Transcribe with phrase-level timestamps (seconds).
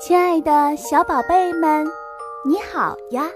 [0.00, 1.84] 亲爱的小宝贝们，
[2.44, 3.28] 你好呀！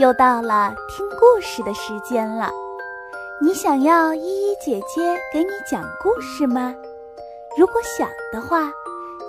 [0.00, 2.50] 又到了听故事的时间了。
[3.40, 6.74] 你想要依依姐姐给你讲故事吗？
[7.56, 8.68] 如果想的话，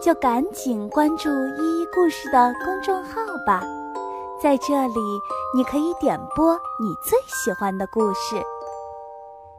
[0.01, 3.61] 就赶紧关注依依故事的公众号吧。
[4.41, 4.99] 在这里，
[5.55, 8.35] 你可以点播你最喜欢的故事。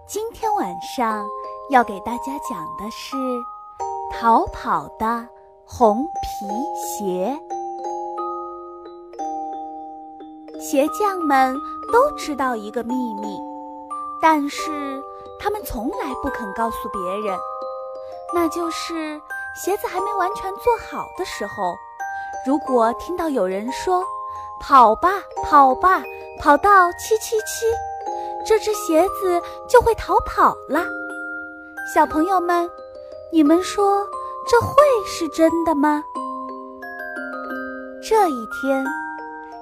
[0.04, 1.24] 今天晚上
[1.70, 3.16] 要给大家讲的是
[4.12, 5.28] 《逃跑的
[5.70, 7.38] 红皮鞋》。
[10.58, 11.54] 鞋匠们
[11.92, 13.38] 都知道一个秘密，
[14.20, 14.98] 但是
[15.38, 17.38] 他们从来不肯告诉别人，
[18.34, 19.20] 那就是
[19.54, 21.76] 鞋子还没完全做好的时候，
[22.46, 24.02] 如果听到有人说。
[24.60, 26.02] 跑吧，跑吧，
[26.40, 27.64] 跑到七七七，
[28.44, 30.84] 这只鞋子就会逃跑了。
[31.94, 32.68] 小朋友们，
[33.32, 34.04] 你们说
[34.50, 34.72] 这会
[35.06, 36.02] 是真的吗？
[38.02, 38.86] 这一天，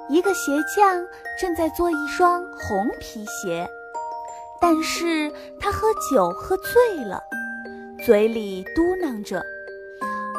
[0.09, 1.05] 一个鞋匠
[1.41, 3.69] 正在做一双红皮鞋，
[4.61, 7.21] 但是他喝酒喝醉了，
[8.05, 9.43] 嘴里嘟囔着：“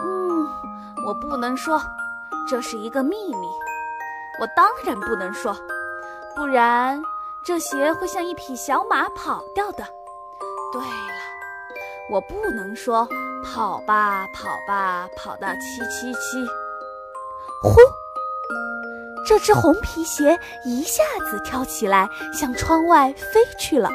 [0.02, 0.48] 嗯，
[1.06, 1.82] 我不能说，
[2.50, 3.48] 这是一个秘密。”
[4.40, 5.54] 我当然不能说，
[6.36, 7.02] 不然
[7.44, 9.84] 这鞋会像一匹小马跑掉的。
[10.72, 10.88] 对了，
[12.10, 13.08] 我不能说
[13.44, 16.46] 跑吧跑吧跑到七七七。
[17.62, 17.80] 呼，
[19.26, 23.90] 这只红皮鞋一下子跳起来，向窗外飞去了。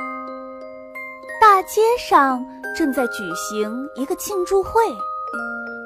[1.40, 2.44] 大街上
[2.77, 4.70] 正在举行一个庆祝会，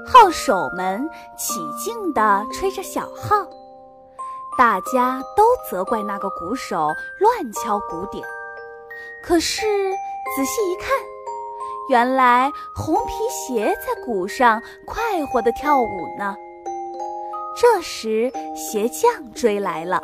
[0.06, 3.46] 号手们起劲地吹着小号。
[4.58, 6.88] 大家都责怪那个鼓手
[7.20, 8.26] 乱敲鼓点，
[9.22, 9.66] 可是
[10.34, 10.88] 仔细一看，
[11.88, 16.34] 原来红皮鞋在鼓上快活地跳舞呢。
[17.56, 20.00] 这时，鞋匠追来了，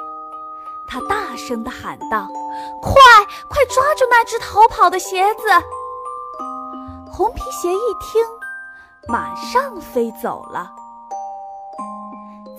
[0.89, 2.29] 他大声地喊道
[2.81, 2.95] ：“快，
[3.49, 5.43] 快抓住那只逃跑的鞋子！”
[7.13, 8.25] 红皮鞋一听，
[9.09, 10.71] 马上飞走了。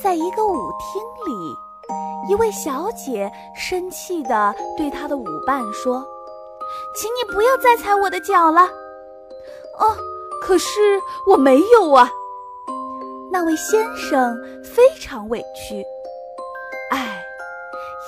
[0.01, 1.57] 在一个舞厅里。
[2.25, 6.01] 一位小姐生气地对她的舞伴说
[6.95, 8.69] ：“请你不要再踩我的脚了。
[9.79, 9.95] ”“哦，
[10.41, 12.09] 可是我没有啊。”
[13.31, 15.83] 那位先生非常委屈。
[16.91, 17.23] 哎，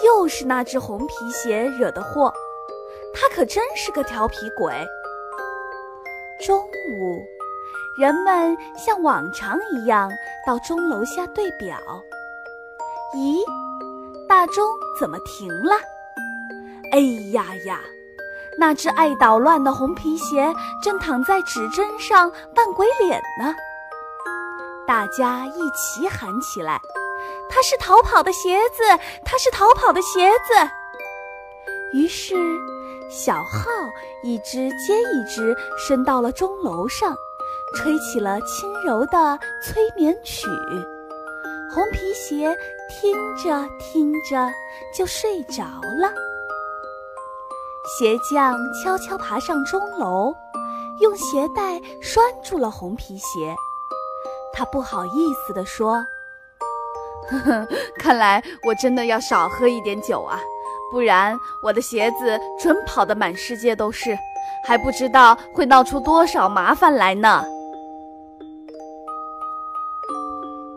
[0.03, 2.31] 又是那只红皮鞋惹的祸，
[3.13, 4.73] 他可真是个调皮鬼。
[6.45, 7.23] 中午，
[7.99, 10.11] 人们像往常一样
[10.45, 11.77] 到钟楼下对表。
[13.15, 13.39] 咦？
[14.27, 14.67] 大钟
[14.99, 15.75] 怎么停了？
[16.91, 16.99] 哎
[17.31, 17.79] 呀呀！
[18.57, 23.53] 那只爱捣乱的红皮鞋正躺在指针上扮鬼脸呢。
[24.88, 26.79] 大家一起喊起来
[27.49, 28.83] ：“它是逃跑的鞋子！
[29.23, 30.69] 它是逃跑的鞋子！”
[31.91, 32.35] 于是，
[33.09, 33.69] 小号
[34.23, 37.15] 一只接一只升到了钟楼上，
[37.75, 40.47] 吹起了轻柔的催眠曲。
[41.73, 42.55] 红皮鞋
[42.89, 44.51] 听着听着
[44.95, 45.63] 就睡着
[45.99, 46.13] 了。
[47.85, 50.34] 鞋匠悄悄爬上钟楼，
[51.00, 53.56] 用鞋带拴住了红皮鞋。
[54.51, 56.03] 他不好意思地说
[57.29, 57.68] ：“呵呵，
[58.00, 60.40] 看来我真的要少喝一点酒啊，
[60.91, 64.18] 不然我的鞋子准跑得满世界都是，
[64.66, 67.45] 还不知道会闹出多少麻烦来呢。”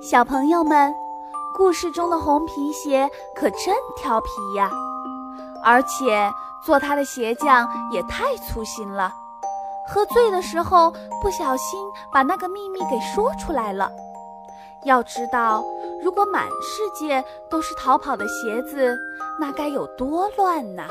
[0.02, 0.92] 小朋友们，
[1.56, 4.70] 故事中的红皮鞋可真调皮呀！
[5.68, 6.32] 而且
[6.64, 9.12] 做他的鞋匠也太粗心了，
[9.86, 10.90] 喝醉的时候
[11.20, 11.78] 不小心
[12.10, 13.90] 把那个秘密给说出来了。
[14.84, 15.62] 要知道，
[16.02, 18.96] 如果满世界都是逃跑的鞋子，
[19.38, 20.88] 那该有多乱呐！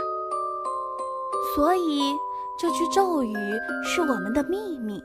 [1.55, 2.13] 所以，
[2.59, 3.33] 这句咒语
[3.83, 5.03] 是我们的秘密，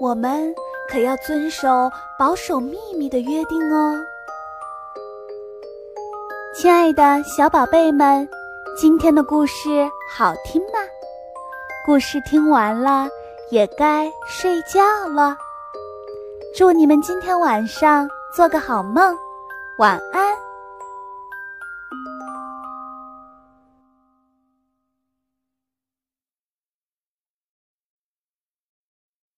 [0.00, 0.54] 我们。
[0.88, 3.98] 可要遵守保守秘密的约定哦，
[6.54, 8.28] 亲爱的小宝贝们，
[8.78, 10.78] 今天的故事好听吗？
[11.86, 13.08] 故事听完了，
[13.50, 15.34] 也该睡觉了。
[16.54, 19.16] 祝你们今天晚上做个好梦，
[19.78, 20.45] 晚安。